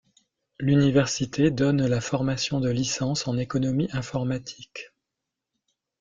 [0.59, 4.91] L'université donne la formation de Licence en économie informatique.